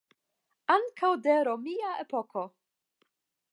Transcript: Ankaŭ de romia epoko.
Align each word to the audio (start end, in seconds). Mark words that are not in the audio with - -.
Ankaŭ 0.75 1.09
de 1.27 1.35
romia 1.49 1.93
epoko. 2.07 2.47